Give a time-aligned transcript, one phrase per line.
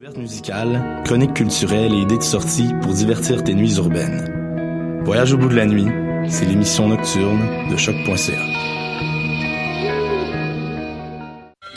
[0.00, 0.16] Montréalais.
[0.16, 5.02] Découverte musicale, chronique culturelle et idées de sortie pour divertir tes nuits urbaines.
[5.04, 5.86] Voyage au bout de la nuit,
[6.28, 8.32] c'est l'émission nocturne de choc.ca.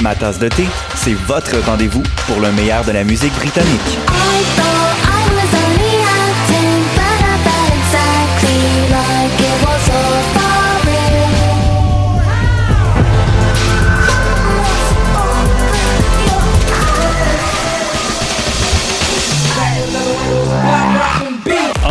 [0.01, 0.63] Ma tasse de thé,
[0.95, 4.08] c'est votre rendez-vous pour le meilleur de la musique britannique.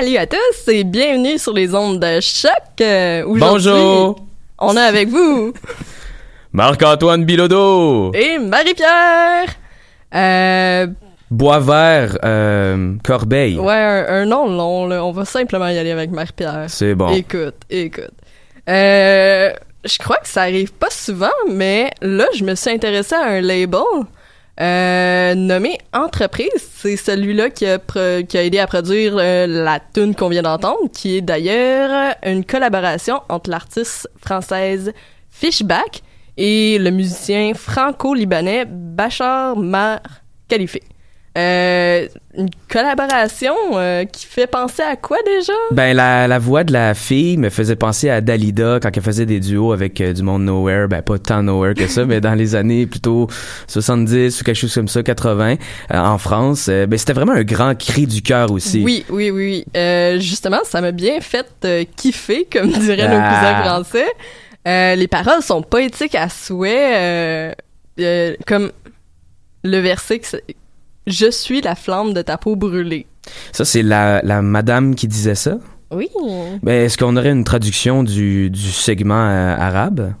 [0.00, 2.50] Salut à tous et bienvenue sur les ondes de choc.
[2.80, 4.20] Euh, Bonjour.
[4.60, 5.52] On est avec vous
[6.52, 8.12] Marc-Antoine Bilodeau.
[8.14, 9.48] et Marie-Pierre.
[10.14, 10.86] Euh,
[11.32, 13.58] Boisvert, euh, Corbeil.
[13.58, 15.04] ouais, un, un nom long, là.
[15.04, 16.66] On va simplement y aller avec Marie-Pierre.
[16.68, 17.08] C'est bon.
[17.10, 18.12] Écoute, écoute.
[18.68, 19.50] Euh,
[19.84, 23.40] je crois que ça arrive pas souvent, mais là, je me suis intéressée à un
[23.40, 23.80] label
[24.60, 26.67] euh, nommé Entreprise.
[26.80, 27.80] C'est celui-là qui a,
[28.34, 33.50] aidé à produire euh, la tune qu'on vient d'entendre, qui est d'ailleurs une collaboration entre
[33.50, 34.92] l'artiste française
[35.28, 36.02] Fishback
[36.36, 39.98] et le musicien franco-libanais Bachar Mar
[40.46, 40.76] Khalife.
[41.38, 45.52] Euh, une collaboration euh, qui fait penser à quoi déjà?
[45.70, 49.24] Ben la, la voix de la fille me faisait penser à Dalida quand elle faisait
[49.26, 52.34] des duos avec euh, du monde nowhere, ben pas tant nowhere que ça, mais dans
[52.34, 53.28] les années plutôt
[53.68, 55.54] 70 ou quelque chose comme ça, 80
[55.92, 56.68] euh, en France.
[56.68, 58.82] Ben c'était vraiment un grand cri du cœur aussi.
[58.84, 59.64] Oui, oui, oui.
[60.20, 61.46] justement, ça m'a bien fait
[61.96, 63.28] kiffer, comme diraient nos Ah.
[63.84, 64.96] cousins français.
[64.96, 67.54] Les paroles sont poétiques à souhait,
[68.46, 68.72] comme
[69.62, 70.26] le verset que
[71.08, 73.06] Je suis la flamme de ta peau brûlée.
[73.52, 75.58] Ça c'est la, la madame qui disait ça?
[75.90, 76.08] Oui.
[76.62, 80.12] Ben est-ce qu'on aurait une traduction du, du segment euh, arabe?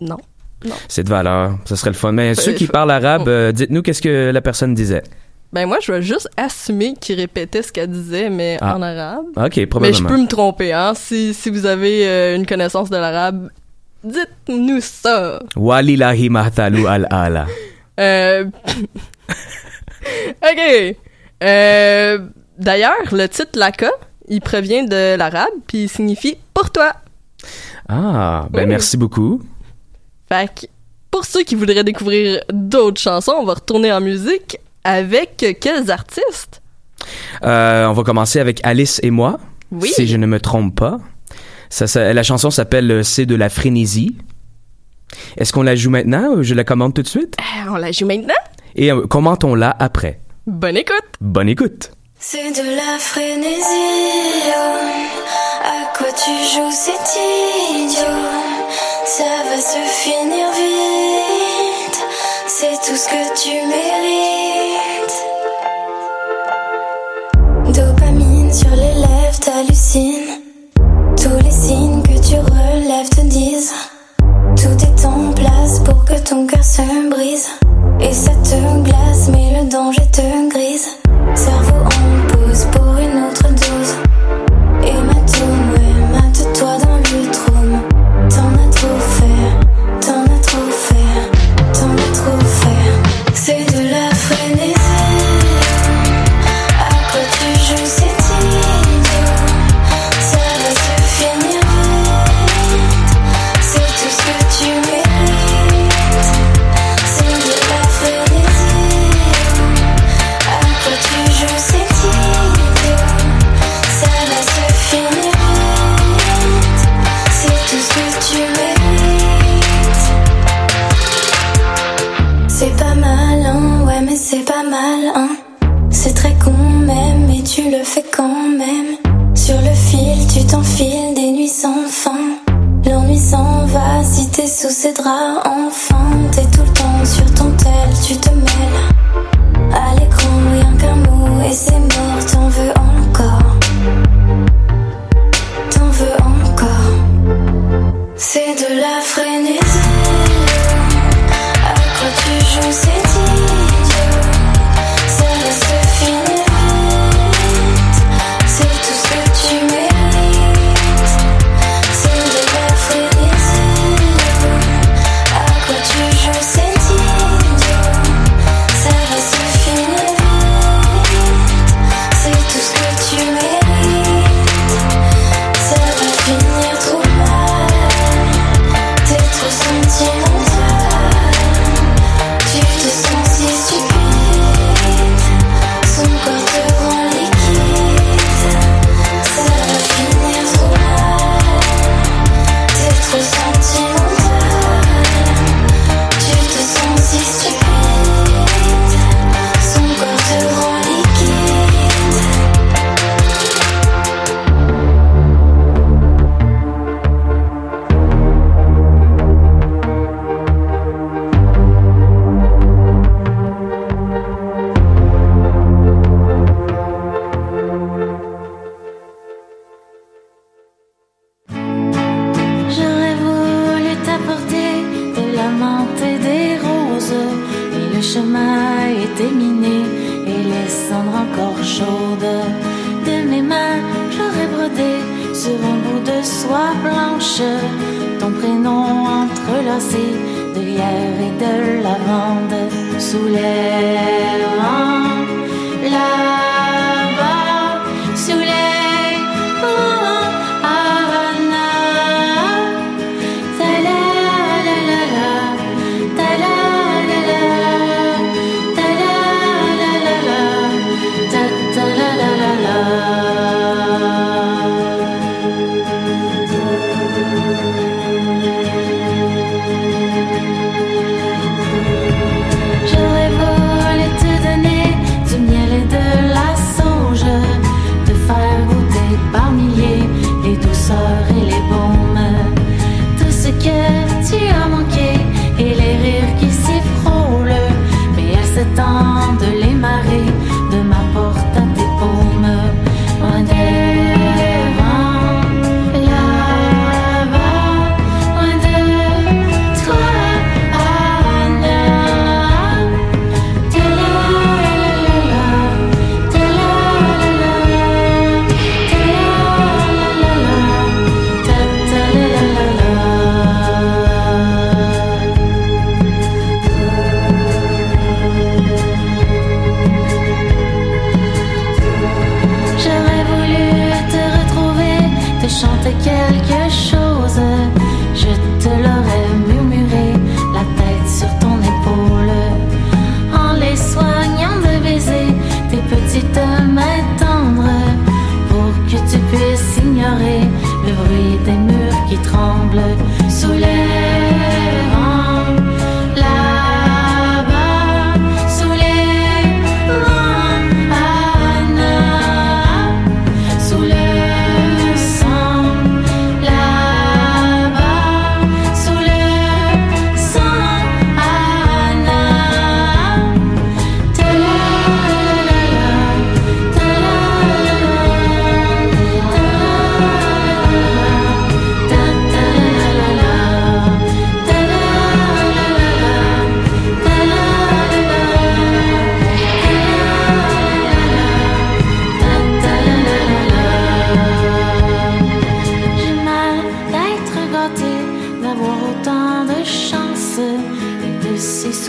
[0.00, 0.18] Non.
[0.64, 0.74] Non.
[0.88, 2.12] C'est de valeur, ça serait le fun.
[2.12, 5.02] Mais ceux qui parlent arabe, euh, dites-nous qu'est-ce que la personne disait.
[5.52, 8.76] Ben moi, je vais juste assumer qu'il répétait ce qu'elle disait, mais Ah.
[8.76, 9.26] en arabe.
[9.36, 10.92] Ok, Mais je peux me tromper, hein.
[10.96, 13.50] Si, si vous avez euh, une connaissance de l'arabe,
[14.02, 15.40] dites-nous ça.
[15.54, 17.46] Walilahi mahtalu al-ala.
[18.00, 18.44] Euh...
[20.42, 20.96] ok.
[21.42, 22.18] Euh...
[22.58, 23.90] D'ailleurs, le titre Laka,
[24.28, 26.92] il provient de l'arabe, puis il signifie pour toi.
[27.88, 28.66] Ah, ben Oui.
[28.66, 29.42] merci beaucoup.
[30.28, 30.66] Fait que,
[31.10, 36.62] pour ceux qui voudraient découvrir d'autres chansons, on va retourner en musique avec quels artistes?
[37.44, 39.38] Euh, on va commencer avec Alice et moi,
[39.72, 39.90] Oui.
[39.92, 40.98] si je ne me trompe pas.
[41.68, 44.16] Ça, ça- la chanson s'appelle C'est de la frénésie.
[45.36, 47.36] Est-ce qu'on la joue maintenant ou je la commande tout de suite?
[47.40, 48.34] Euh, on la joue maintenant?
[48.76, 50.20] Et euh, commentons-la après.
[50.46, 51.04] Bonne écoute!
[51.20, 51.92] Bonne écoute.
[52.18, 54.50] C'est de la frénésie.
[54.56, 54.78] oh.
[55.64, 56.92] À quoi tu joues, c'est
[57.78, 57.98] idiot.
[59.06, 62.04] Ça va se finir vite.
[62.46, 64.43] C'est tout ce que tu mérites.
[76.74, 77.48] Se brise.
[78.00, 80.33] Et ça te glace, mais le danger te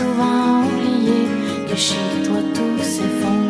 [0.06, 1.26] souvent oublier
[1.68, 1.94] que chez
[2.24, 3.46] toi tout s'effondre.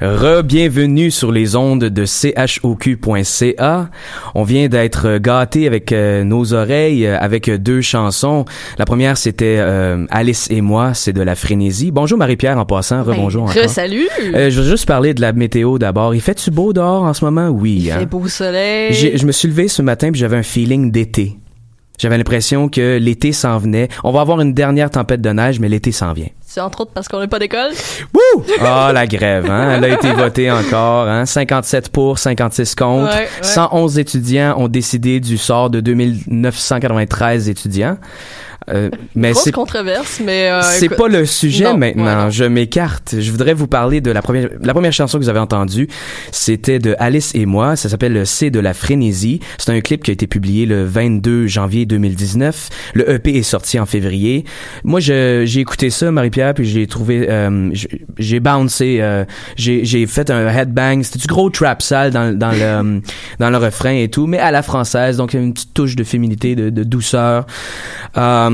[0.00, 3.90] Re-bienvenue sur les ondes de choq.ca.
[4.34, 8.44] On vient d'être gâté avec euh, nos oreilles euh, avec deux chansons.
[8.78, 11.92] La première c'était euh, Alice et moi, c'est de la frénésie.
[11.92, 13.62] Bonjour Marie-Pierre en passant, rebonjour encore.
[13.62, 14.08] Re-salut!
[14.34, 16.16] Euh, je veux juste parler de la météo d'abord.
[16.16, 17.48] Il fait-tu beau dehors en ce moment?
[17.48, 17.82] Oui.
[17.84, 18.00] Il hein?
[18.00, 18.92] fait beau soleil.
[18.92, 21.36] Je me suis levé ce matin puis j'avais un feeling d'été.
[21.98, 23.88] J'avais l'impression que l'été s'en venait.
[24.02, 26.28] On va avoir une dernière tempête de neige, mais l'été s'en vient.
[26.44, 27.70] C'est entre autres parce qu'on n'a pas d'école?
[28.12, 28.44] Wouh!
[28.60, 29.74] Ah, la grève, hein?
[29.76, 31.24] Elle a été votée encore, hein?
[31.24, 33.14] 57 pour, 56 contre.
[33.14, 33.28] Ouais, ouais.
[33.40, 37.96] 111 étudiants ont décidé du sort de 2993 étudiants.
[38.70, 42.24] Euh, mais c'est controverse, mais euh, c'est pas le sujet Non, maintenant.
[42.26, 43.14] ouais, je m'écarte.
[43.18, 45.88] Je voudrais vous parler de la première, la première chanson que vous avez entendue.
[46.30, 47.76] C'était de Alice et moi.
[47.76, 49.40] Ça s'appelle le C de la frénésie.
[49.58, 52.68] C'est un clip qui a été publié le 22 janvier 2019.
[52.94, 54.44] Le EP est sorti en février.
[54.84, 57.70] Moi, j'ai écouté ça, Marie-Pierre, puis j'ai trouvé, euh,
[58.18, 59.24] j'ai- bouncé, euh,
[59.56, 61.02] j'ai, fait un headbang.
[61.02, 63.00] C'était du gros trap sale dans, dans le,
[63.38, 65.16] dans le refrain et tout, mais à la française.
[65.16, 67.46] Donc, il y a une petite touche de féminité, de, de douceur.
[68.16, 68.51] Euh,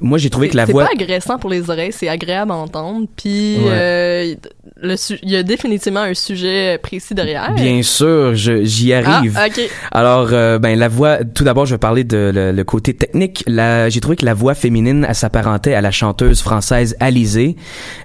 [0.00, 0.84] moi, j'ai trouvé que la c'est voix...
[0.84, 3.06] pas agressant pour les oreilles, c'est agréable à entendre.
[3.16, 3.70] Puis Ouais.
[3.70, 4.34] euh,
[4.80, 7.52] le su- il y a définitivement un sujet précis derrière.
[7.54, 9.36] Bien sûr, j'y arrive.
[9.38, 9.60] Ah, ok.
[9.92, 11.18] Alors, euh, ben la voix.
[11.24, 13.44] Tout d'abord, je vais parler de le, le côté technique.
[13.46, 17.54] La- J'ai trouvé que la voix féminine elle s'apparentait à la chanteuse française Alizée.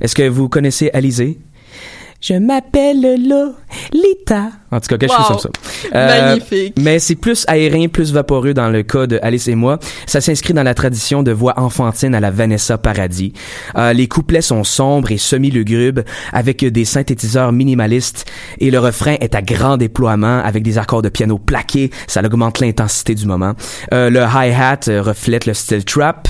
[0.01, 1.39] Est-ce que vous connaissez Alizée?
[2.21, 3.21] Je m'appelle
[3.93, 4.51] Lolita.
[4.71, 5.17] En tout cas, quelque Wow.
[5.27, 5.51] chose comme
[5.91, 6.05] ça.
[6.27, 6.73] Magnifique.
[6.79, 9.79] Mais c'est plus aérien, plus vaporeux dans le cas de Alice et moi.
[10.05, 13.33] Ça s'inscrit dans la tradition de voix enfantine à la Vanessa Paradis.
[13.77, 16.01] Euh, les couplets sont sombres et semi-lugubres
[16.33, 18.25] avec des synthétiseurs minimalistes
[18.59, 21.91] et le refrain est à grand déploiement avec des accords de piano plaqués.
[22.07, 23.53] Ça augmente l'intensité du moment.
[23.93, 26.27] Euh, le hi-hat euh, reflète le style trap.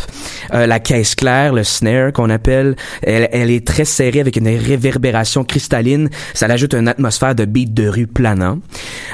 [0.53, 4.47] Euh, la caisse claire, le snare qu'on appelle, elle, elle est très serrée avec une
[4.47, 6.09] réverbération cristalline.
[6.33, 8.59] Ça ajoute une atmosphère de beat de rue planant.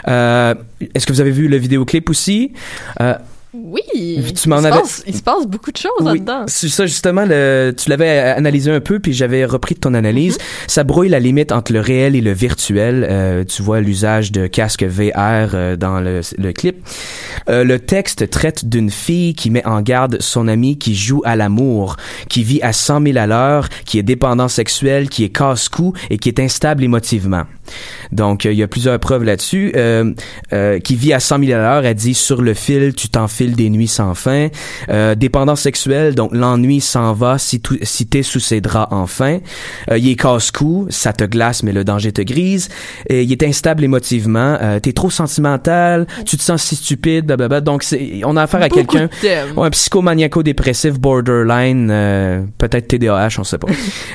[0.08, 0.56] Euh,
[0.94, 2.54] Est-ce que vous avez vu le vidéoclip aussi?
[3.56, 3.82] Euh, Oui.
[4.36, 6.46] Tu m'en il, se avais- passe, il se passe beaucoup de choses Oui, là-dedans.
[6.48, 7.24] c'est ça justement.
[7.28, 10.38] Le, tu l'avais analysé un peu, puis j'avais repris de ton analyse.
[10.68, 13.06] Ça brouille la limite entre le réel et le virtuel.
[13.10, 16.78] Euh, tu vois l'usage de casques VR euh, dans le, le clip.
[17.50, 21.36] Euh, le texte traite d'une fille qui met en garde son ami qui joue à
[21.36, 21.98] l'amour,
[22.30, 26.18] qui vit à 100 000 à l'heure, qui est dépendant sexuel, qui est casse-cou et
[26.18, 27.44] qui est instable émotivement.
[28.12, 29.72] Donc, euh, il y a plusieurs preuves là-dessus.
[29.76, 30.14] Euh,
[30.52, 33.43] euh, qui vit à 100 000 à l'heure, elle dit sur le fil, tu t'enfiles
[33.52, 34.48] des nuits sans fin.
[34.90, 39.40] Euh, dépendance sexuelle, donc l'ennui s'en va si, tout- si t'es sous ses draps enfin.
[39.92, 42.70] Euh, il est casse-cou, ça te glace mais le danger te grise.
[43.10, 47.62] Et il est instable émotivement, euh, t'es trop sentimental, tu te sens si stupide, blablabla.
[47.62, 49.10] Donc c'est, on a affaire à Beaucoup quelqu'un.
[49.56, 53.68] Ouais, un psychomaniaco-dépressif borderline, euh, peut-être TDAH, on sait pas.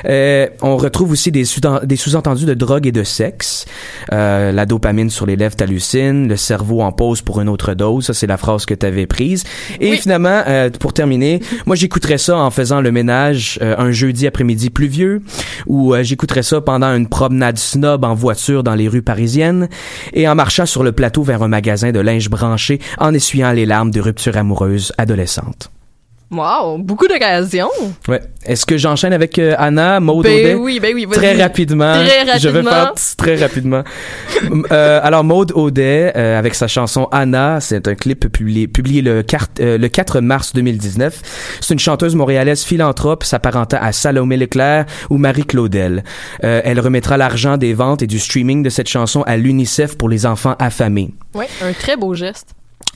[0.61, 3.65] On retrouve aussi des, sous- des sous-entendus de drogue et de sexe.
[4.11, 8.05] La dopamine sur les lèvres t'hallucine, le cerveau en pause pour une autre dose.
[8.05, 9.07] Ça, c'est la phrase que tu avais
[9.79, 14.27] Et finalement, euh, pour terminer, moi, j'écouterais ça en faisant le ménage euh, un jeudi
[14.27, 15.21] après-midi pluvieux,
[15.67, 19.69] ou euh, j'écouterais ça pendant une promenade snob en voiture dans les rues parisiennes,
[20.13, 23.65] et en marchant sur le plateau vers un magasin de linge branché, en essuyant les
[23.65, 25.71] larmes de rupture amoureuse adolescente.
[26.31, 27.69] Wow, beaucoup d'occasions.
[28.07, 28.21] Ouais.
[28.45, 30.53] Est-ce que j'enchaîne avec euh, Anna, Maud Ben Audet?
[30.53, 31.07] oui, ben oui.
[31.11, 31.93] Très rapidement.
[31.93, 32.71] Très Je vais rapidement.
[32.71, 33.83] faire très rapidement.
[34.71, 39.23] Euh, alors, Maud Audet, euh, avec sa chanson Anna, c'est un clip publié, publié le,
[39.59, 41.21] le 4 mars 2019.
[41.61, 46.03] C'est une chanteuse montréalaise philanthrope s'apparentant à Salomé Leclerc ou Marie Claudel.
[46.41, 50.25] Elle remettra l'argent des ventes et du streaming de cette chanson à l'UNICEF pour les
[50.25, 51.13] enfants affamés.
[51.33, 52.49] Ouais, un très beau geste.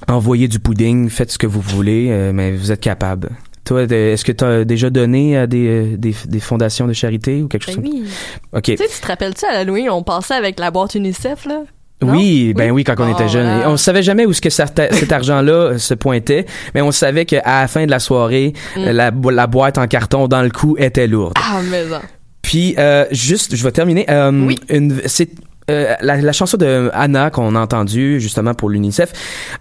[0.07, 3.29] Envoyez du pudding, faites ce que vous voulez, euh, mais vous êtes capable.
[3.63, 7.41] Toi, est-ce que tu as déjà donné à des, euh, des, des fondations de charité
[7.41, 8.03] ou quelque chose Ben comme oui.
[8.51, 8.63] OK.
[8.63, 11.61] Tu sais, tu te rappelles-tu à l'Halloween, on passait avec la boîte UNICEF, là?
[12.01, 12.11] Non?
[12.17, 13.61] Oui, ben oui, quand on Ah, était jeune.
[13.61, 17.23] Et On savait jamais où ce que cet argent-là euh, se pointait, mais on savait
[17.23, 18.79] qu'à la fin de la soirée, Mm.
[18.81, 21.31] euh, la, bo- la boîte en carton dans le cou était lourde.
[21.37, 22.01] Ah, mais non.
[22.41, 24.05] Puis euh, juste, je vais terminer.
[24.09, 25.29] Euh, une, c'est
[25.69, 29.13] euh, la, la chanson de Anna qu'on a entendue justement pour l'UNICEF,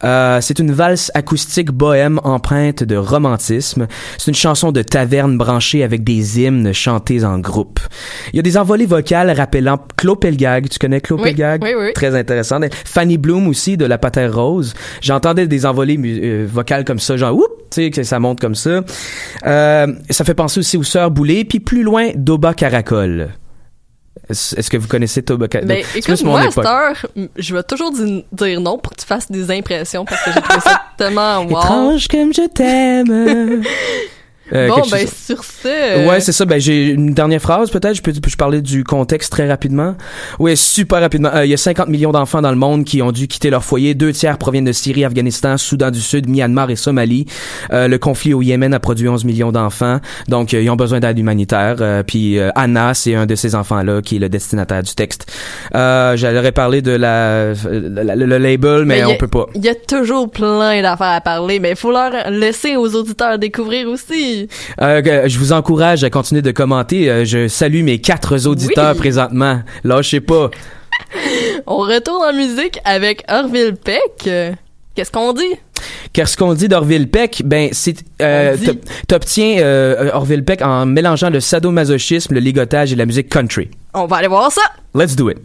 [0.04, 3.86] euh, c'est une valse acoustique bohème empreinte de romantisme.
[4.18, 7.80] C'est une chanson de taverne branchée avec des hymnes chantés en groupe.
[8.32, 10.68] Il y a des envolées vocales rappelant Claude Pelgag.
[10.68, 11.62] Tu connais Claude Oui, Pelgag?
[11.62, 11.92] oui, oui.
[11.94, 12.60] Très intéressant.
[12.84, 14.74] Fanny Bloom aussi de La Patère Rose.
[15.00, 18.54] J'entendais des envolées euh, vocales comme ça, genre oup, tu sais que ça monte comme
[18.54, 18.80] ça.
[19.46, 23.28] Euh, ça fait penser aussi aux Sœurs Boulay, puis plus loin Doba Caracol.
[24.28, 25.68] Est-ce que vous connaissez Toba Caracol?
[25.68, 29.00] Ben, écoute, moi, à cette heure, m- je vais toujours di- dire non pour que
[29.00, 31.50] tu fasses des impressions parce que j'ai trouvé ça tellement wow.
[31.50, 33.62] Étrange comme je t'aime.
[34.52, 35.66] Euh, bon, ben, chose- sur ce.
[35.68, 36.44] euh, Ouais, c'est ça.
[36.44, 37.94] Ben, j'ai une dernière phrase, peut-être.
[37.94, 39.94] Je peux, peux-je parler du contexte très rapidement?
[40.38, 41.30] Oui, super rapidement.
[41.34, 43.64] Euh, il y a 50 millions d'enfants dans le monde qui ont dû quitter leur
[43.64, 43.94] foyer.
[43.94, 47.26] Deux tiers proviennent de Syrie, Afghanistan, Soudan du Sud, Myanmar et Somalie.
[47.72, 50.00] Euh, le conflit au Yémen a produit 11 millions d'enfants.
[50.28, 51.76] Donc, euh, ils ont besoin d'aide humanitaire.
[51.80, 55.32] Euh, puis, euh, Anna, c'est un de ces enfants-là qui est le destinataire du texte.
[55.74, 59.46] Euh, J'allais parler de la, la- le, le label, mais, on a- peut pas.
[59.54, 63.38] Il y a toujours plein d'affaires à parler, mais il faut leur laisser aux auditeurs
[63.38, 64.41] découvrir aussi.
[64.80, 67.10] Euh, je vous encourage à continuer de commenter.
[67.10, 68.98] Euh, je salue mes quatre auditeurs Oui.
[68.98, 69.60] présentement.
[69.84, 70.50] Lâchez pas.
[71.66, 74.28] On retourne en musique avec Orville Peck.
[74.94, 75.54] Qu'est-ce qu'on dit?
[76.12, 77.42] Qu'est-ce qu'on dit d'Orville Peck?
[77.44, 78.56] Ben, c'est, euh,
[79.08, 83.70] t'obtiens euh, Orville Peck en mélangeant le sadomasochisme, le ligotage et la musique country.
[83.94, 84.60] On va aller voir ça.
[84.94, 85.38] Let's do it.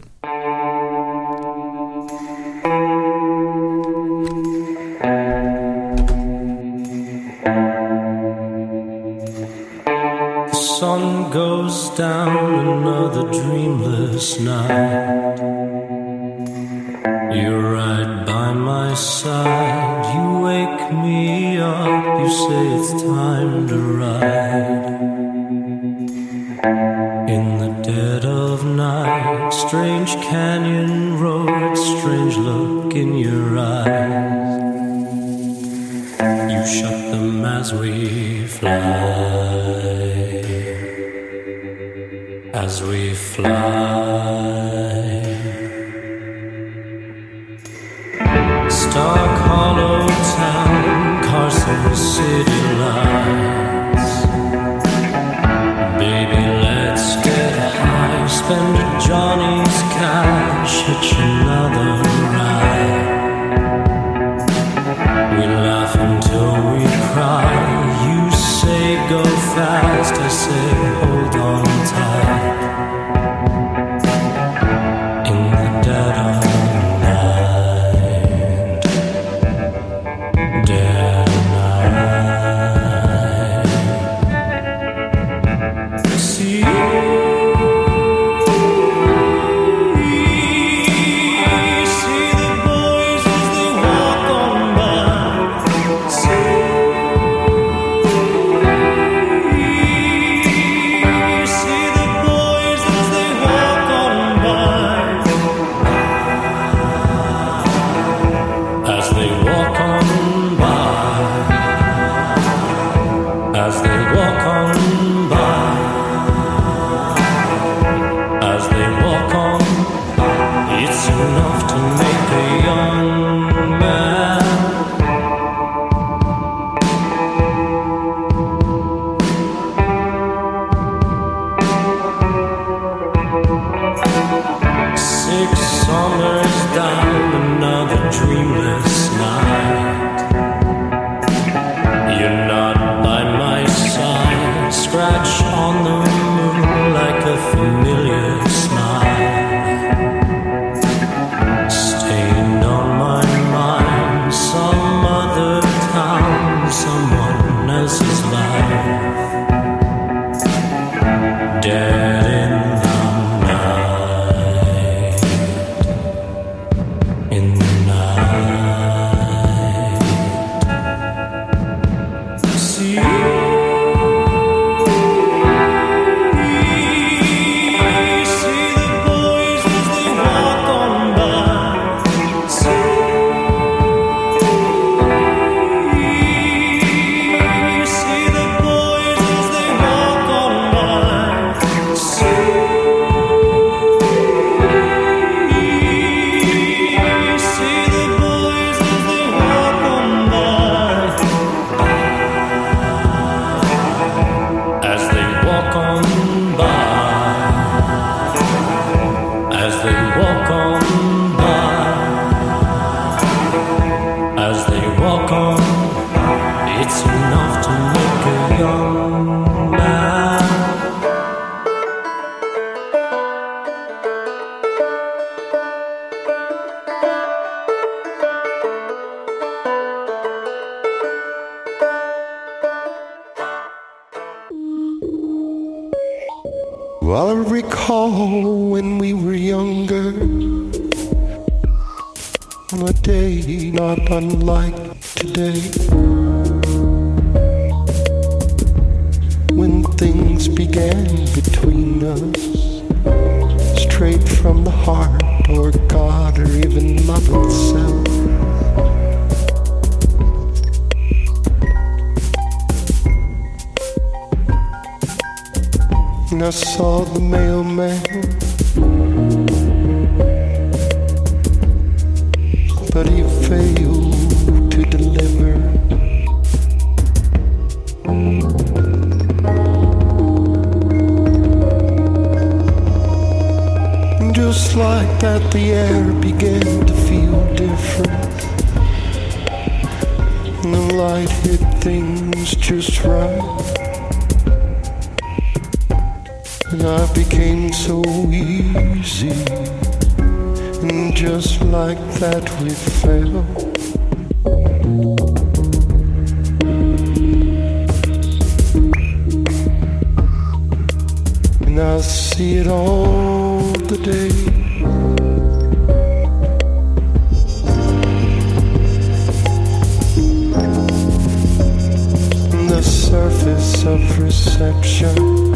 [323.88, 325.54] of reception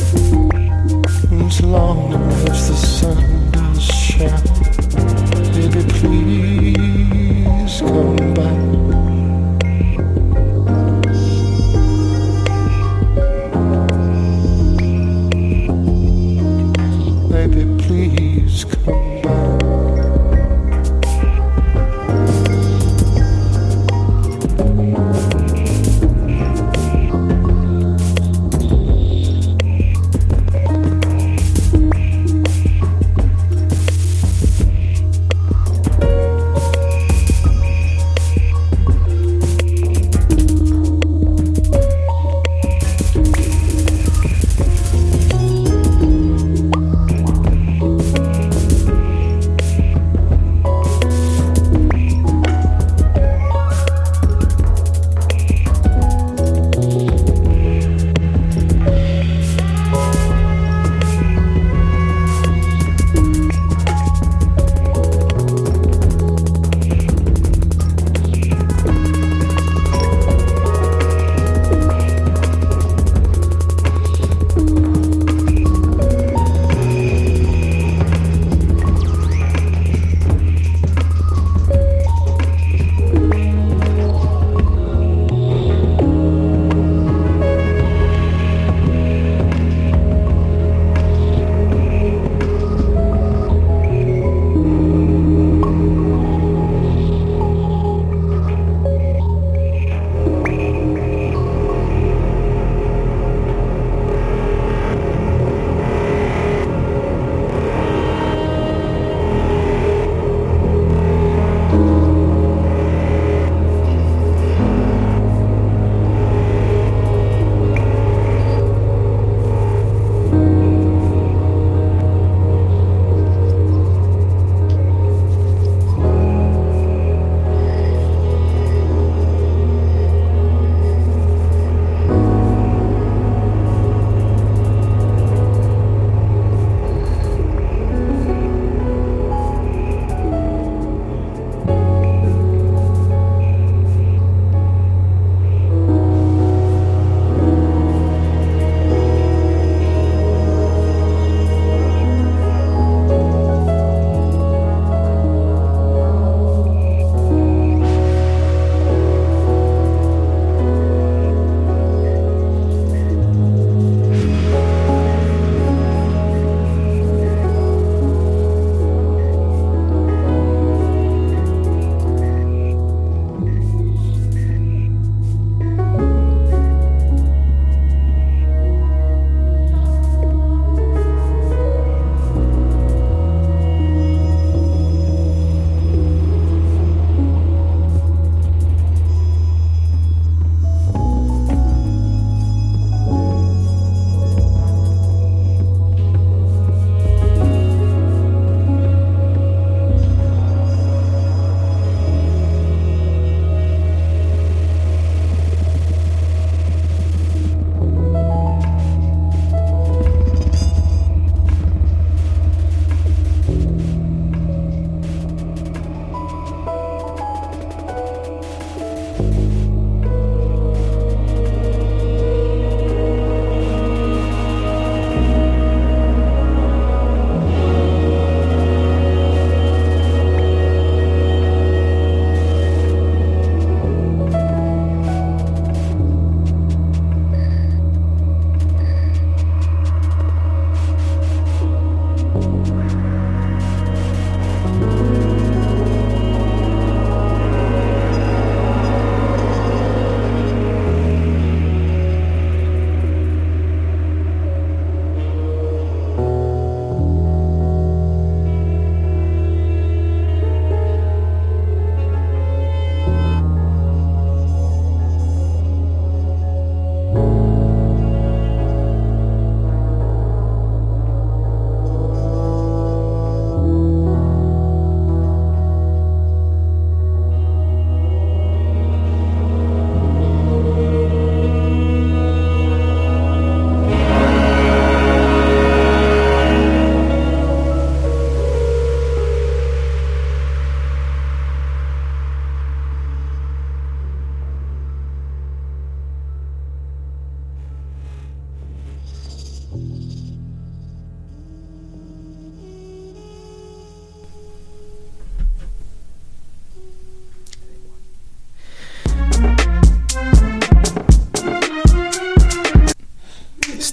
[1.47, 2.13] as long
[2.49, 4.43] as the sun does shine.
[5.53, 6.50] Baby, please.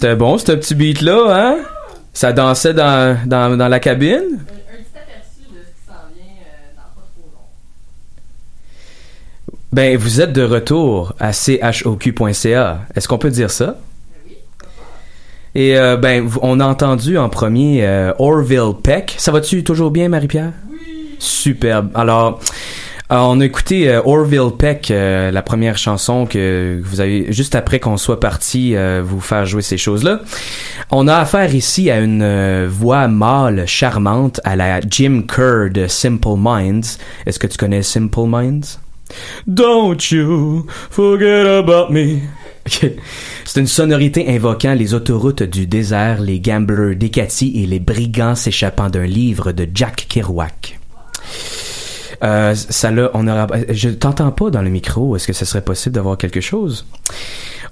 [0.01, 1.57] C'était bon, ce petit beat-là, hein?
[2.13, 4.39] Ça dansait dans, dans, dans la cabine?
[9.73, 12.81] Ben, vous êtes de retour à choq.ca.
[12.95, 13.77] Est-ce qu'on peut dire ça?
[15.57, 19.17] Et euh, ben, on a entendu en premier euh, Orville Peck.
[19.19, 20.53] Ça va-tu toujours bien, Marie-Pierre?
[20.71, 21.17] Oui.
[21.19, 21.91] Superbe.
[21.97, 22.39] Alors,
[23.11, 27.55] euh, on a écouté euh, Orville Peck, euh, la première chanson que vous avez juste
[27.55, 30.21] après qu'on soit parti euh, vous faire jouer ces choses-là.
[30.90, 36.37] On a affaire ici à une voix mâle charmante à la Jim Kerr de Simple
[36.37, 36.99] Minds.
[37.27, 38.79] Est-ce que tu connais Simple Minds?
[39.47, 42.21] Don't you forget about me.
[42.66, 48.91] C'est une sonorité invoquant les autoroutes du désert, les gamblers d'Ekati et les brigands s'échappant
[48.91, 50.78] d'un livre de Jack Kerouac.
[52.23, 53.47] Euh, ça là, on aura.
[53.69, 55.16] Je t'entends pas dans le micro.
[55.16, 56.87] Est-ce que ce serait possible d'avoir quelque chose?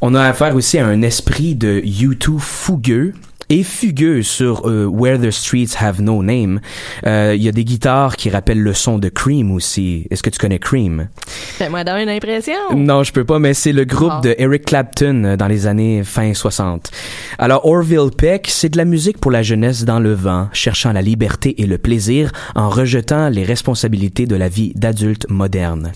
[0.00, 3.14] On a affaire aussi à un esprit de U2 fougueux
[3.48, 6.60] et fugueux sur euh, Where the Streets Have No Name.
[7.06, 10.06] Euh, Il y a des guitares qui rappellent le son de Cream aussi.
[10.10, 11.08] Est-ce que tu connais Cream?
[11.26, 12.54] Fais-moi donner une impression.
[12.74, 14.20] non, je peux pas, mais c'est le groupe Ah.
[14.22, 16.90] de Eric Clapton euh, dans les années fin 60.
[17.38, 21.02] Alors, Orville Peck, c'est de la musique pour la jeunesse dans le vent, cherchant la
[21.02, 25.92] liberté et le plaisir en rejetant les responsabilités de la vie d'adulte moderne.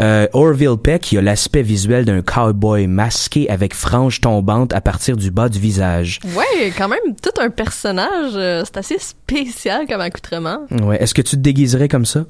[0.00, 5.16] Euh, Orville Peck, il a l'aspect visuel d'un cowboy masqué avec franges tombantes à partir
[5.16, 6.20] du bas du visage.
[6.36, 8.32] Ouais, quand même, tout un personnage.
[8.34, 10.58] euh, c'est assez spécial comme accoutrement.
[10.82, 11.02] Ouais.
[11.02, 12.24] Est-ce que tu te déguiserais comme ça?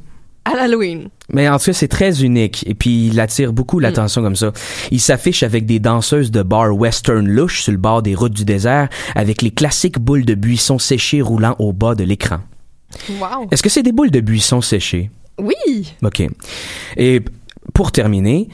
[0.47, 1.09] À l'Halloween.
[1.31, 4.53] Mais en tout cas, c'est très unique et puis il attire beaucoup l'attention comme ça.
[4.91, 8.45] Il s'affiche avec des danseuses de bar western louche sur le bord des routes du
[8.45, 12.41] désert avec les classiques boules de buissons séchées roulant au bas de l'écran.
[13.09, 13.49] Wow.
[13.51, 15.11] Est-ce que c'est des boules de buissons séchées?
[15.39, 15.95] Oui.
[16.03, 16.23] OK.
[16.99, 17.23] Et
[17.73, 18.49] pour terminer,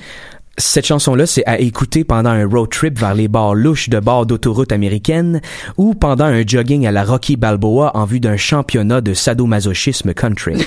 [0.61, 4.27] cette chanson-là, c'est à écouter pendant un road trip vers les bars louches de bord
[4.27, 5.41] d'autoroute américaine
[5.77, 10.55] ou pendant un jogging à la Rocky Balboa en vue d'un championnat de sadomasochisme country.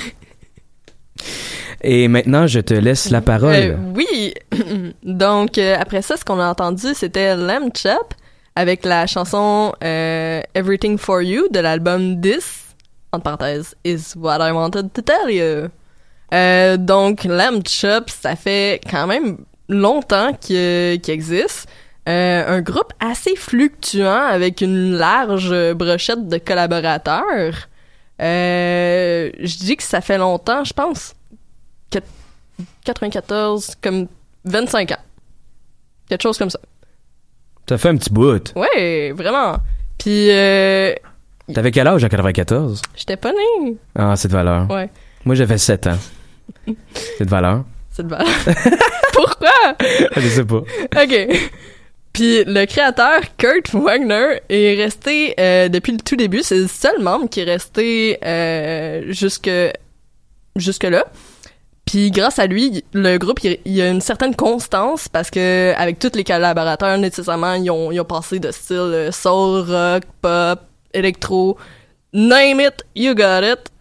[1.84, 3.54] Et maintenant, je te laisse la parole.
[3.54, 4.34] Euh, oui.
[5.04, 8.14] Donc, euh, après ça, ce qu'on a entendu, c'était Lamb Chop
[8.56, 12.76] avec la chanson euh, Everything for You de l'album This,
[13.12, 15.70] entre parenthèses, is what I wanted to tell you.
[16.78, 19.38] Donc, Lamb Chop, ça fait quand même
[19.70, 21.68] longtemps qu'il qu'il existe.
[22.10, 27.56] Euh, un groupe assez fluctuant avec une large brochette de collaborateurs.
[28.22, 31.16] Euh, je dis que ça fait longtemps, je pense.
[31.90, 32.00] que-
[32.86, 34.08] 94, comme
[34.46, 34.98] 25 ans.
[36.10, 36.60] Quelque chose comme ça.
[37.70, 38.54] Ça fait un petit bout.
[38.56, 39.58] Ouais, vraiment.
[39.98, 40.94] Puis, euh,
[41.54, 42.82] T'avais quel âge en 94?
[42.96, 43.78] j'étais pas née.
[43.96, 44.70] Ah, c'est de valeur.
[44.70, 44.90] Ouais.
[45.26, 45.98] Moi, j'avais 7 ans.
[46.94, 47.64] C'est de valeur.
[48.00, 48.28] Valeur.
[49.14, 49.76] Pourquoi?
[50.18, 50.58] Je sais pas.
[51.04, 51.28] OK.
[52.14, 57.02] Puis le créateur Kurt Wagner est resté euh, depuis le tout début, c'est le seul
[57.02, 59.50] membre qui est resté euh, jusque
[60.56, 61.06] jusque là.
[61.86, 65.74] Puis grâce à lui, le groupe il, il y a une certaine constance parce que
[65.76, 70.04] avec tous les collaborateurs nécessairement ils ont ils ont passé de style euh, soul, rock,
[70.22, 70.60] pop,
[70.94, 71.58] électro,
[72.14, 73.72] name it, you got it.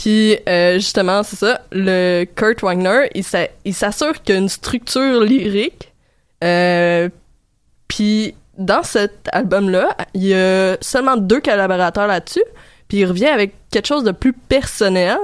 [0.00, 4.40] Puis euh, justement, c'est ça, le Kurt Wagner, il s'a- il s'assure qu'il y a
[4.40, 5.92] une structure lyrique.
[6.44, 7.08] Euh,
[7.88, 12.44] puis dans cet album-là, il y a seulement deux collaborateurs là-dessus.
[12.86, 15.18] Puis il revient avec quelque chose de plus personnel,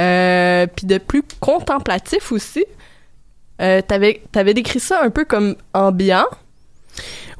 [0.00, 2.64] euh, puis de plus contemplatif aussi.
[3.60, 6.26] Euh, t'avais décrit ça un peu comme ambiant.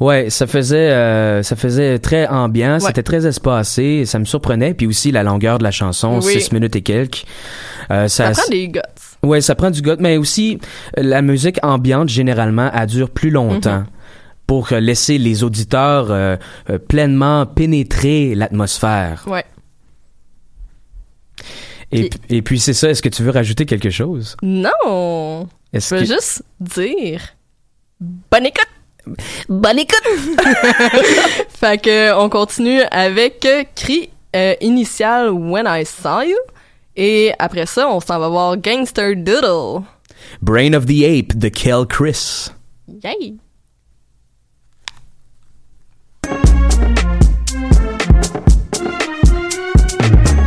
[0.02, 4.86] Ouais, ça faisait, euh, ça faisait très ambiant, c'était très espacé, ça me surprenait, puis
[4.86, 6.32] aussi la longueur de la chanson, Oui.
[6.40, 7.24] 6 minutes et quelques.
[7.90, 8.80] Euh, Ça, prend des guts.
[9.22, 10.58] Ouais, ça prend du goût, mais aussi
[10.98, 13.80] euh, la musique ambiante généralement elle dure plus longtemps.
[13.80, 13.86] Mhm.
[14.48, 16.36] Pour laisser les auditeurs euh,
[16.68, 19.24] euh, pleinement pénétrer l'atmosphère.
[19.28, 19.44] Ouais.
[21.92, 24.36] Et, et puis c'est ça, est-ce que tu veux rajouter quelque chose?
[24.42, 25.48] Non!
[25.72, 27.20] Je veux que- juste dire.
[28.00, 28.66] Bonne écoute!
[29.48, 30.02] Bonne écoute!
[31.48, 36.38] fait que, on continue avec cri euh, initial When I Saw You.
[36.96, 39.82] Et après ça, on s'en va voir Gangster Doodle.
[40.40, 42.50] Brain of the Ape de Kel Chris.
[43.02, 43.38] Yay!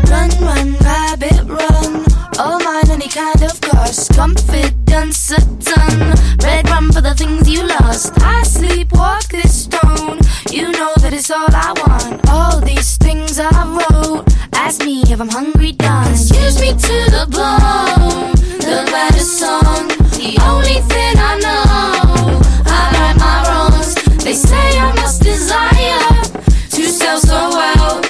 [0.09, 2.05] Run, run, rabbit, run.
[2.37, 6.13] All mine, any kind of sparse confidence a ton.
[6.43, 8.13] Red rum for the things you lost.
[8.21, 10.19] I sleepwalk this stone.
[10.51, 12.29] You know that it's all I want.
[12.29, 14.25] All these things I wrote.
[14.53, 16.11] Ask me if I'm hungry, done.
[16.11, 18.31] Excuse me to the bone.
[18.59, 19.87] The better song.
[20.17, 22.41] The only thing I know.
[22.65, 23.93] I right my wrongs.
[24.23, 26.23] They say I must desire
[26.71, 28.01] to sell so well.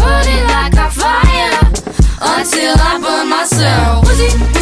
[0.00, 1.60] Burning like a fire
[2.20, 4.04] until I burn myself.
[4.06, 4.59] Was it?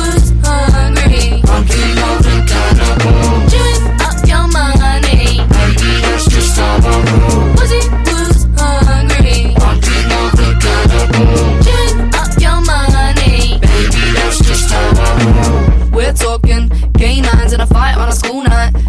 [16.19, 16.69] Talking
[16.99, 18.48] canines in a fight on a school night.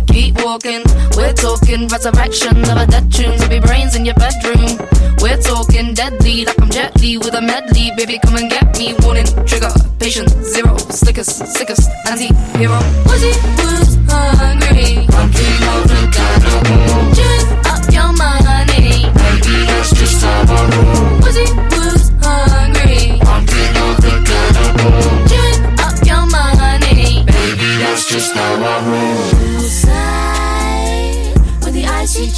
[0.09, 0.83] Keep walking.
[1.15, 3.37] We're talking resurrection of a dead tune.
[3.39, 4.77] Maybe brains in your bedroom.
[5.21, 7.91] We're talking deadly, like I'm Jet Li with a medley.
[7.95, 8.95] Baby, come and get me.
[9.03, 12.79] Warning, trigger, patient, zero, slickest, sickest, anti-hero.
[13.05, 15.05] Was he was hungry?
[15.07, 17.13] Pumpkin open cannibal.
[17.15, 19.05] Chewing up your money.
[19.13, 21.19] Maybe that's just how I roll.
[21.21, 23.19] Was he was hungry?
[23.19, 25.05] Pumpkin open cannibal.
[25.29, 27.23] Chewing up your money.
[27.27, 29.18] Baby, that's just how I roll.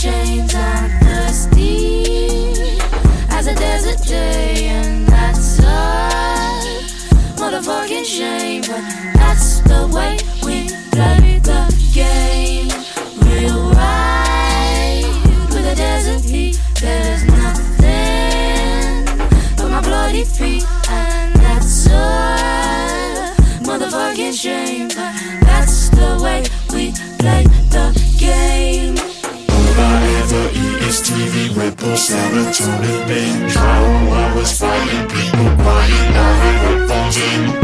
[0.01, 2.53] Chains, I'm thirsty
[3.29, 6.09] as a desert day, and that's a
[7.37, 8.61] motherfucking shame.
[8.61, 8.81] But
[9.13, 12.69] that's the way we play the game.
[13.27, 15.05] Real right
[15.49, 16.59] with a desert heat.
[16.81, 19.05] There's nothing
[19.55, 20.65] but my bloody feet,
[32.01, 33.55] serotonin, binge.
[33.55, 37.60] While I was fighting people quiet, now I headphones in.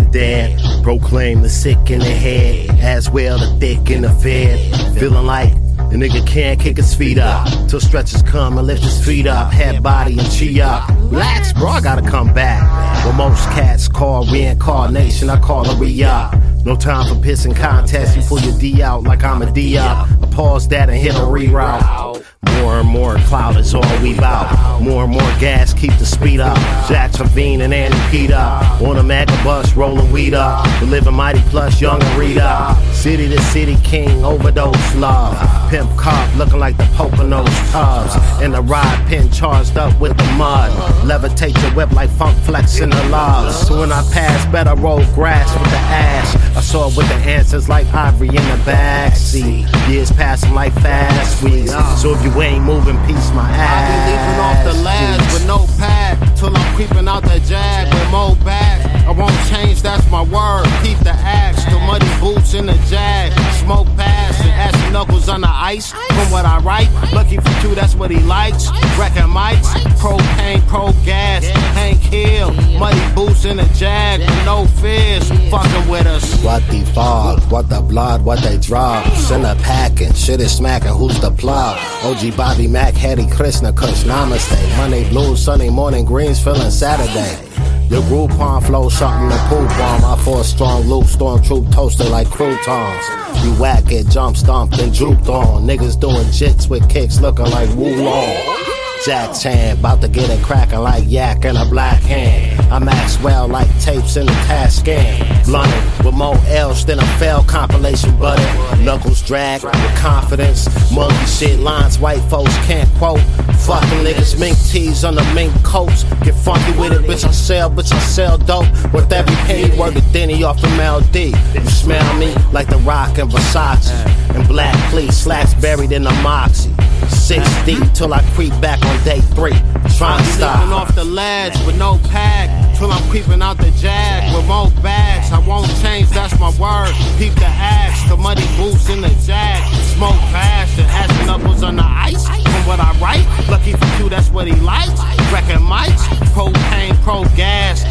[0.00, 4.58] Dead, proclaim the sick in the head, as well the thick in the fed.
[4.98, 5.52] Feeling like
[5.90, 9.52] the nigga can't kick his feet up till stretches come and lift his feet up,
[9.52, 10.88] head, body, and chi up.
[11.10, 13.06] Relax, bro, I gotta come back.
[13.06, 16.34] What most cats call reincarnation, I call a re up.
[16.64, 18.16] No time for pissing contests.
[18.16, 20.08] You pull your D out like I'm a D up.
[20.22, 22.13] I pause that and hit a reroute.
[22.60, 24.80] More and more cloud is all we bout.
[24.80, 26.56] More and more gas, keep the speed up.
[26.88, 28.80] Jack Trevine and Andy Pete up.
[28.82, 30.66] On a mega bus, rolling weed up.
[30.80, 32.02] We living mighty plus, young
[32.38, 32.82] up.
[32.92, 35.36] City to city king, overdose love.
[35.70, 38.14] Pimp cop looking like the Poconos tubs.
[38.42, 40.72] And the ride pin charged up with the mud.
[41.04, 43.54] Levitate your whip like funk flex in the logs.
[43.68, 46.34] So when I pass, better roll grass with the ash.
[46.56, 49.68] I saw it with the answers like Ivory in the backseat.
[49.88, 51.72] Years passing like fast weeks.
[52.00, 53.84] So if you ain't moving, peace my ass.
[53.84, 57.92] I be leaping off the ledge with no pad till I'm creeping out the jag
[57.92, 58.84] with more bags.
[59.06, 60.64] I won't change, that's my word.
[60.82, 63.32] Keep the axe, the muddy boots in the jag.
[63.62, 65.92] Smoke pass and ashy knuckles on the ice.
[65.92, 68.68] From what I write, lucky for you, that's what he likes.
[68.98, 69.68] Wrecking mics,
[70.00, 71.44] propane, pro gas.
[71.76, 75.28] Hank Hill, muddy boots in the jag no fears.
[75.50, 76.42] Fucking with us.
[76.42, 77.40] What the fuck?
[77.50, 78.24] What the blood?
[78.24, 79.06] What they drop?
[79.14, 80.12] Send a packing.
[80.12, 80.92] Shit is smacking.
[80.92, 81.78] Who's the plug?
[82.04, 84.76] OG Bobby Mac, Hattie Krishna Kush Namaste.
[84.76, 87.40] Monday blues, Sunday morning greens, feeling Saturday.
[87.88, 90.18] Your Groupon flow something to poop on.
[90.20, 93.04] For a strong loop, storm troop toasted like croutons.
[93.44, 95.66] You whack it, jump stomped and drooped on.
[95.66, 98.83] Niggas doing jits with kicks looking like Wulong.
[99.04, 102.60] Jack Chan, about to get it cracking like yak in a black hand.
[102.72, 105.44] I'm Maxwell like tapes in the cash scan.
[105.44, 108.84] Blunted with more L's than a failed compilation button.
[108.84, 110.66] Knuckles drag with confidence.
[110.90, 113.20] Monkey shit lines white folks can't quote.
[113.66, 116.04] Fucking niggas mink tees on the mink coats.
[116.22, 117.24] Get funky with it, bitch.
[117.24, 117.92] I sell, bitch.
[117.92, 118.66] I sell dope.
[118.92, 121.16] With every penny word of Denny off from LD.
[121.54, 123.90] You smell me like the rock and Versace.
[124.34, 126.72] And black pleats, slacks buried in the moxie.
[127.08, 129.58] Six deep till I creep back on day three.
[129.96, 130.68] Trying to stop.
[130.72, 132.48] off the ledge with no pack.
[132.76, 135.32] till I'm creeping out the jag with more bags.
[135.32, 136.92] I won't change, that's my word.
[137.18, 139.62] Peep the axe, the muddy boots in the jag.
[139.94, 142.26] Smoke fast and ass knuckles on the ice.
[142.26, 145.00] From what I write, lucky for you, that's what he likes.
[145.32, 147.82] Wrecking mics, propane, pro gas,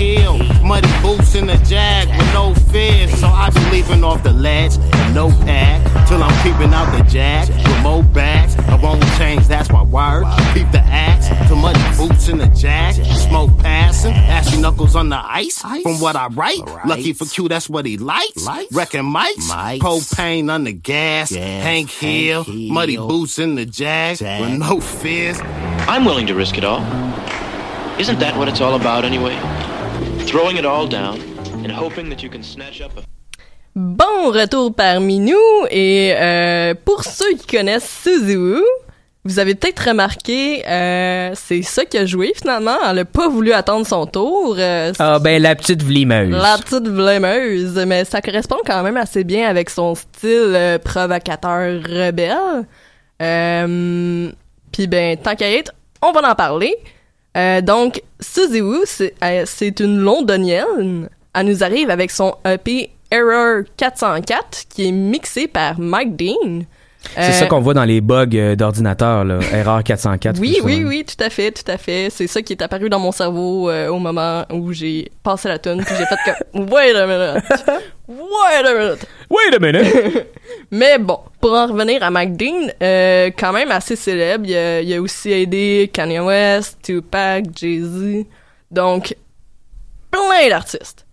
[0.00, 3.12] Hill, muddy boots in the jag with no fears.
[3.20, 4.78] So I be leaping off the ledge
[5.12, 5.28] no
[6.60, 8.56] till creeping out the jag with more bags.
[8.56, 10.24] I won't change, that's my word.
[10.54, 12.94] Keep the axe, the muddy boots in the jag.
[12.94, 15.58] Smoke passing, ashy knuckles on the ice.
[15.58, 18.46] From what I write, lucky for Q, that's what he likes.
[18.72, 19.48] Wrecking mics,
[19.78, 21.30] propane on the gas.
[21.30, 25.38] Hank Hill, muddy boots in the jag with no fears.
[25.88, 26.80] I'm willing to risk it all.
[27.98, 29.38] Isn't that what it's all about anyway?
[30.26, 31.20] Throwing it all down
[31.62, 33.02] and hoping that you can snatch up a
[33.76, 35.36] Bon retour parmi nous
[35.70, 38.60] et euh, pour ceux qui connaissent Suzu,
[39.24, 42.76] vous avez peut-être remarqué, euh, c'est ça qui a joué finalement.
[42.90, 44.56] Elle a pas voulu attendre son tour.
[44.58, 46.30] euh, Ah, ben, la petite vlimeuse.
[46.30, 52.66] la petite vlemeuse, mais ça correspond quand même assez bien avec son style provocateur rebelle.
[54.72, 56.74] Puis ben, tant qu'à être, on va en parler.
[57.62, 58.02] Donc,
[58.36, 61.08] euh, c'est une londonienne.
[61.34, 66.62] Elle nous arrive avec son EP Error 404 qui est mixé par Mike Dean.
[67.14, 69.24] C'est Euh, ça qu'on voit dans les bugs euh, d'ordinateur.
[69.54, 70.38] Erreur 404.
[70.38, 70.64] oui, ça.
[70.64, 72.08] oui, oui, tout à fait, tout à fait.
[72.10, 75.58] C'est ça qui est apparu dans mon cerveau euh, au moment où j'ai passé la
[75.58, 76.16] tune, puis j'ai fait
[76.52, 77.42] comme wait a minute,
[78.06, 80.26] wait a minute, wait a minute.
[80.70, 84.44] Mais bon, pour en revenir à Mike Dean, euh, quand même assez célèbre.
[84.46, 88.26] Il a, il a aussi aidé Kanye West, Tupac, Jay Z,
[88.70, 89.16] donc
[90.10, 91.06] plein d'artistes.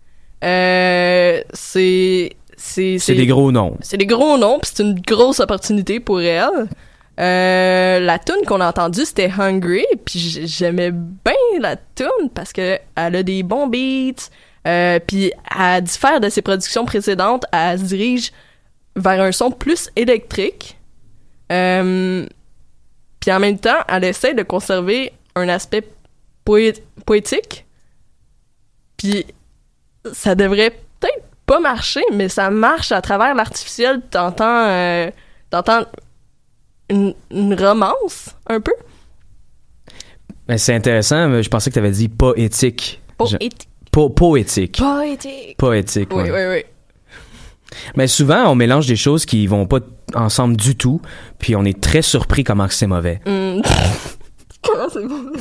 [0.44, 3.76] Euh, c'est c'est C'est des gros noms.
[3.80, 6.68] c'est des gros noms, puis c'est une grosse opportunité pour elle.
[7.20, 12.78] Euh, la tune qu'on a entendue, c'était Hungry, puis j'aimais bien la tune parce que
[12.94, 14.28] elle a des bons beats,
[14.66, 18.30] euh, puis à diffère de ses productions précédentes, elle se dirige
[18.94, 20.76] vers un son plus électrique.
[21.50, 22.24] Euh,
[23.20, 25.82] puis en même temps, elle essaie de conserver un aspect
[26.44, 27.64] poé- poétique.
[28.96, 29.26] Puis
[30.12, 34.00] ça devrait peut-être pas marcher, mais ça marche à travers l'artificiel.
[34.10, 35.10] T'entends, euh,
[35.50, 35.84] t'entends
[36.90, 38.72] une, une romance un peu?
[40.46, 43.00] Ben, c'est intéressant, mais je pensais que tu avais dit poétique.
[43.16, 43.68] Poétique.
[43.92, 44.78] Po- poétique.
[44.78, 45.56] Poétique.
[45.58, 46.30] Poétique, Oui, ouais.
[46.48, 46.64] oui, oui.
[47.96, 49.80] Mais souvent, on mélange des choses qui vont pas
[50.14, 51.02] ensemble du tout,
[51.38, 53.20] puis on est très surpris comment c'est mauvais.
[53.26, 53.60] Hmm.
[54.62, 55.32] Comment c'est bon?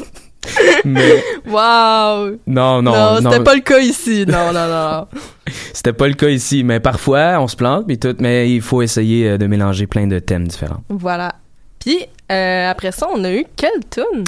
[0.85, 2.37] Mais Wow!
[2.47, 3.31] non, non, non, non.
[3.31, 4.25] c'était pas le cas ici.
[4.27, 5.07] Non, non, non.
[5.73, 8.15] C'était pas le cas ici, mais parfois on se plante, puis tout.
[8.19, 10.81] Mais il faut essayer euh, de mélanger plein de thèmes différents.
[10.89, 11.35] voilà.
[11.79, 11.99] Puis,
[12.31, 14.23] euh, après ça, on a eu quelle tune?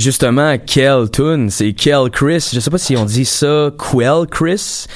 [0.00, 2.48] Justement, Kel Tune, c'est Kel Chris.
[2.54, 4.86] Je sais pas si on dit ça, Quell Chris,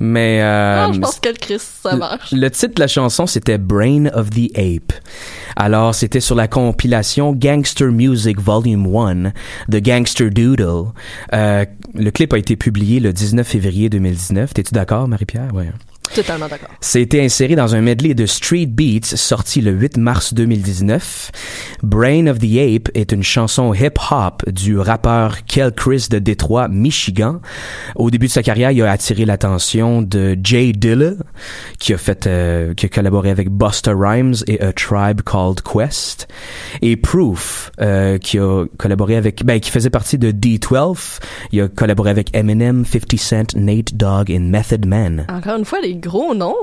[0.00, 2.32] mais euh, Ah, je pense que le Chris, ça marche.
[2.32, 4.92] Le titre de la chanson, c'était Brain of the Ape.
[5.54, 9.32] Alors, c'était sur la compilation Gangster Music Volume 1
[9.68, 10.86] de Gangster Doodle.
[11.34, 14.54] Euh, le clip a été publié le 19 février 2019.
[14.54, 15.54] T'es-tu d'accord, Marie-Pierre?
[15.54, 15.70] Ouais.
[16.14, 16.68] Totalement d'accord.
[16.80, 21.30] C'était inséré dans un medley de Street Beats sorti le 8 mars 2019.
[21.82, 27.40] Brain of the Ape est une chanson hip-hop du rappeur Kel Chris de Détroit, Michigan.
[27.96, 31.12] Au début de sa carrière, il a attiré l'attention de Jay Dilla,
[31.78, 36.28] qui a fait, euh, qui a collaboré avec Busta Rhymes et A Tribe Called Quest,
[36.82, 41.20] et Proof, euh, qui a collaboré avec, ben, qui faisait partie de D12.
[41.52, 45.80] Il a collaboré avec Eminem, 50 Cent, Nate Dogg et Method Man Encore une fois,
[45.80, 46.54] des gros noms.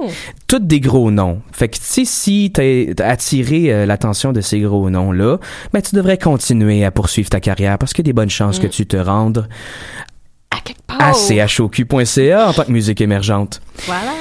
[0.47, 1.41] toutes des gros noms.
[1.51, 5.37] Fait que, tu sais, si t'as attiré euh, l'attention de ces gros noms-là,
[5.73, 8.59] ben, tu devrais continuer à poursuivre ta carrière parce qu'il y a des bonnes chances
[8.59, 8.61] Mm.
[8.63, 9.47] que tu te rendes
[10.87, 11.01] part.
[11.01, 13.61] à choq.ca en tant que musique émergente.
[13.85, 14.11] Voilà.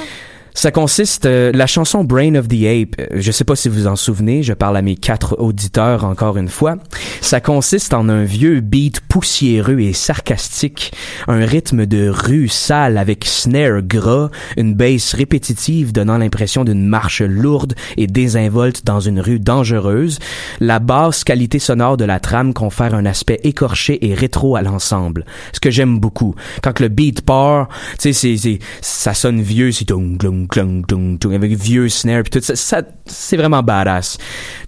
[0.57, 3.87] Ça consiste, euh, la chanson Brain of the Ape, euh, je sais pas si vous
[3.87, 6.77] en souvenez, je parle à mes quatre auditeurs encore une fois,
[7.19, 10.93] ça consiste en un vieux beat poussiéreux et sarcastique,
[11.27, 17.21] un rythme de rue sale avec snare gras, une bass répétitive donnant l'impression d'une marche
[17.21, 20.19] lourde et désinvolte dans une rue dangereuse,
[20.61, 25.25] la basse qualité sonore de la trame confère un aspect écorché et rétro à l'ensemble,
[25.51, 26.33] ce que j'aime beaucoup.
[26.63, 27.67] Quand le beat part,
[27.99, 28.37] tu sais,
[28.79, 32.81] ça sonne vieux, c'est tung, tung, tung, tung, avec vieux snare puis tout ça, ça
[33.05, 34.17] c'est vraiment badass.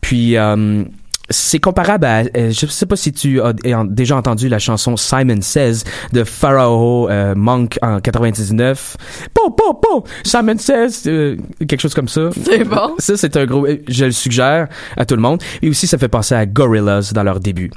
[0.01, 0.83] Puis euh,
[1.29, 3.53] c'est comparable à, euh, je sais pas si tu as
[3.85, 8.95] déjà entendu la chanson Simon Says de Pharaoh euh, Monk en 99.
[9.33, 11.35] Po, po, po, Simon Says, euh,
[11.67, 12.29] quelque chose comme ça.
[12.45, 12.95] C'est bon.
[12.99, 15.41] Ça, c'est un gros, je le suggère à tout le monde.
[15.61, 17.71] Et aussi, ça fait penser à Gorillaz dans leur début.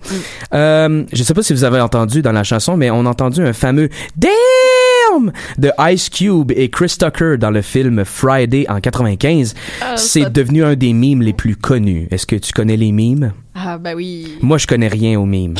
[0.55, 3.42] Euh, je sais pas si vous avez entendu dans la chanson, mais on a entendu
[3.44, 9.55] un fameux Damn de Ice Cube et Chris Tucker dans le film Friday en 95.
[9.80, 12.07] Ah, c'est ça- devenu un des mimes les plus connus.
[12.11, 13.32] Est-ce que tu connais les mimes?
[13.55, 14.38] Ah, ben oui.
[14.42, 15.57] Moi, je connais rien aux mimes.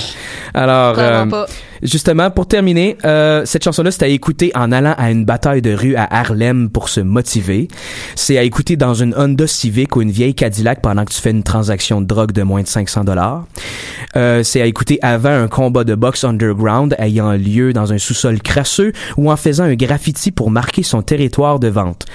[0.55, 1.47] Alors, euh, pas.
[1.83, 5.73] justement, pour terminer, euh, cette chanson-là, c'est à écouter en allant à une bataille de
[5.73, 7.67] rue à Harlem pour se motiver.
[8.15, 11.33] C'est à écouter dans une Honda Civic ou une vieille Cadillac pendant que tu fais
[11.33, 13.47] une transaction de drogue de moins de 500 dollars.
[14.17, 18.41] Euh, c'est à écouter avant un combat de boxe underground ayant lieu dans un sous-sol
[18.41, 22.07] crasseux ou en faisant un graffiti pour marquer son territoire de vente.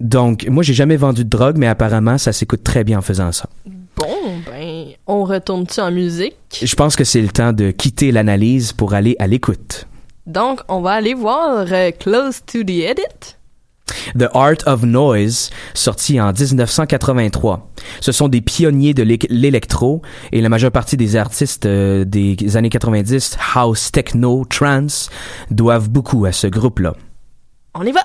[0.00, 3.32] Donc, moi, j'ai jamais vendu de drogue, mais apparemment, ça s'écoute très bien en faisant
[3.32, 3.48] ça.
[3.96, 4.06] Bon,
[5.10, 6.36] on retourne-tu en musique?
[6.62, 9.86] Je pense que c'est le temps de quitter l'analyse pour aller à l'écoute.
[10.26, 13.36] Donc, on va aller voir euh, Close to the Edit.
[14.16, 17.68] The Art of Noise, sorti en 1983.
[18.00, 20.00] Ce sont des pionniers de l'électro
[20.30, 25.10] et la majeure partie des artistes euh, des années 90, house, techno, trance,
[25.50, 26.94] doivent beaucoup à ce groupe-là.
[27.74, 28.02] On y va!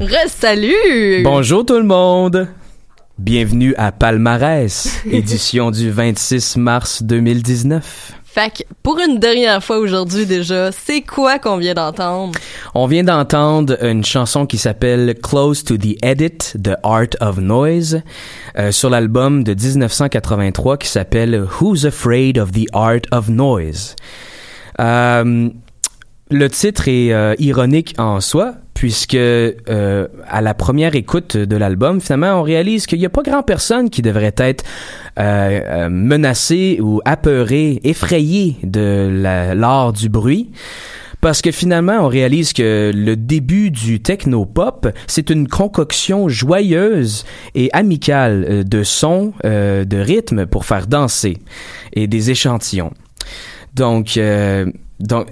[0.00, 1.24] Re-salut!
[1.24, 2.46] Bonjour tout le monde!
[3.18, 8.12] Bienvenue à Palmarès, édition du 26 mars 2019.
[8.24, 12.38] Fait que, pour une dernière fois aujourd'hui déjà, c'est quoi qu'on vient d'entendre?
[12.76, 18.02] On vient d'entendre une chanson qui s'appelle Close to the Edit, The Art of Noise,
[18.56, 23.96] euh, sur l'album de 1983 qui s'appelle Who's Afraid of the Art of Noise?
[24.78, 25.48] Euh,
[26.30, 32.00] le titre est euh, ironique en soi, puisque euh, à la première écoute de l'album,
[32.00, 34.64] finalement, on réalise qu'il n'y a pas grand personne qui devrait être
[35.18, 40.50] euh, euh, menacé ou apeuré, effrayé de la- l'art du bruit.
[41.20, 47.24] Parce que finalement, on réalise que le début du techno-pop, c'est une concoction joyeuse
[47.56, 51.38] et amicale de sons, de rythmes pour faire danser
[51.92, 52.92] et des échantillons.
[53.74, 54.16] Donc,
[55.00, 55.28] donc,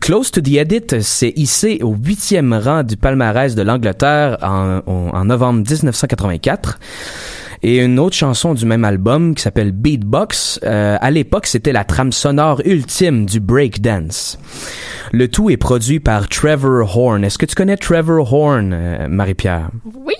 [0.00, 5.24] Close to the Edit s'est hissé au huitième rang du palmarès de l'Angleterre en- en
[5.24, 6.78] novembre 1984.
[7.62, 11.84] Et une autre chanson du même album qui s'appelle Beatbox, euh, à l'époque c'était la
[11.84, 14.38] trame sonore ultime du breakdance.
[15.12, 17.24] Le tout est produit par Trevor Horn.
[17.24, 19.70] Est-ce que tu connais Trevor Horn, euh, Marie-Pierre?
[19.94, 20.14] Oui!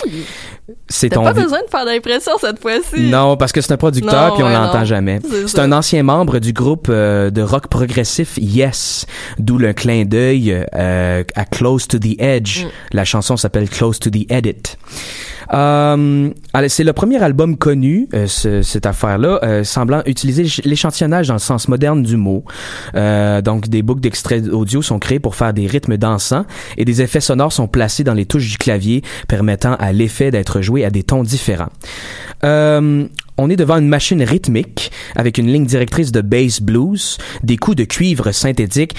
[0.88, 3.08] C'est T'as ton pas besoin de faire d'impression cette fois-ci.
[3.08, 5.20] non, parce que c'est un producteur puis on ouais, l'entend jamais.
[5.46, 9.06] C'est un ancien membre du groupe euh, de rock progressif Yes,
[9.38, 12.64] d'où le clin d'œil euh, à Close to the Edge.
[12.64, 12.68] Mm.
[12.92, 14.76] La chanson s'appelle Close to the Edit.
[15.52, 16.30] Euh,
[16.68, 21.34] c'est le premier album connu, euh, ce- cette affaire-là, euh, semblant utiliser l'éch- l'échantillonnage dans
[21.34, 22.44] le sens moderne du mot.
[22.94, 26.44] Euh, donc, des boucles d'extraits audio sont créées pour faire des rythmes dansants
[26.76, 30.60] et des effets sonores sont placés dans les touches du clavier, permettant à l'effet d'être
[30.62, 31.70] joué à des tons différents.
[32.44, 33.06] Euh,
[33.38, 37.76] on est devant une machine rythmique avec une ligne directrice de bass blues, des coups
[37.76, 38.94] de cuivre synthétique,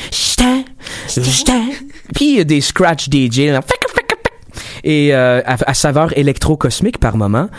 [2.16, 3.62] puis des scratch DJ, là,
[4.84, 7.50] et euh, à, à saveur électro-cosmique par moment.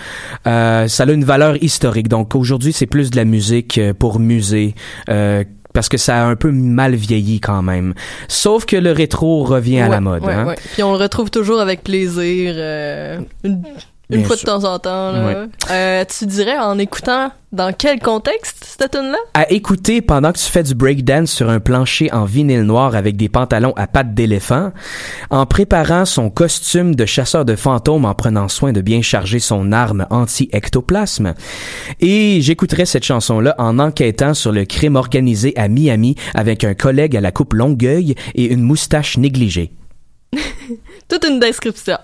[0.47, 2.09] Euh, ça a une valeur historique.
[2.09, 4.75] Donc aujourd'hui, c'est plus de la musique euh, pour musée.
[5.09, 5.45] euh,
[5.75, 7.95] parce que ça a un peu mal vieilli quand même.
[8.27, 10.25] Sauf que le rétro revient à la mode.
[10.25, 10.47] ouais, hein.
[10.47, 10.57] ouais.
[10.73, 13.63] Puis on le retrouve toujours avec plaisir, euh, une,
[14.11, 14.47] une Bien fois sûr.
[14.47, 15.13] de temps en temps.
[15.13, 15.27] Là.
[15.27, 15.49] Ouais.
[15.71, 20.39] Euh, tu dirais en écoutant dans quel contexte cette tune là à écouter pendant que
[20.39, 24.15] tu fais du breakdance sur un plancher en vinyle noir avec des pantalons à pattes
[24.15, 24.73] d'éléphant,
[25.31, 29.73] en préparant son costume de chasseur de fantômes en prenant soin de bien charger son
[29.73, 31.35] arme anti-ectoplasme.
[32.01, 37.17] Et j'écouterai cette chanson-là en enquêtant sur le crime organisé à Miami avec un collègue
[37.17, 39.73] à la coupe longueuil et une moustache négligée.
[41.09, 41.99] Toute une description.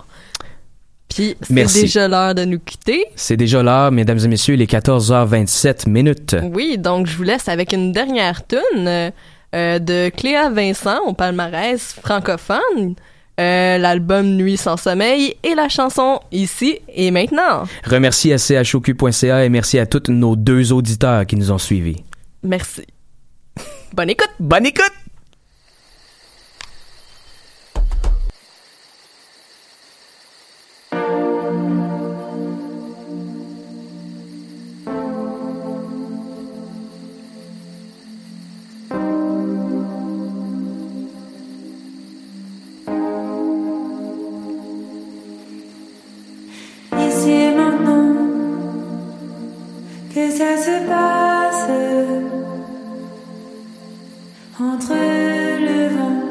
[1.15, 3.05] Puis c'est déjà l'heure de nous quitter.
[3.15, 6.37] C'est déjà l'heure, mesdames et messieurs, il est 14h27 minutes.
[6.43, 9.11] Oui, donc je vous laisse avec une dernière tune euh,
[9.55, 12.97] euh, de Cléa Vincent au palmarès francophone.
[13.41, 17.65] Euh, l'album Nuit sans sommeil et la chanson Ici et maintenant.
[17.85, 22.05] Remercie à choq.ca et merci à tous nos deux auditeurs qui nous ont suivis.
[22.43, 22.83] Merci.
[23.93, 24.31] Bonne écoute.
[24.39, 25.04] Bonne écoute.
[54.61, 56.23] Entre le vent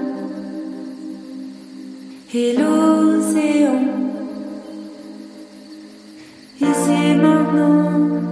[2.34, 3.82] et l'océan.
[6.62, 8.23] Ici maintenant,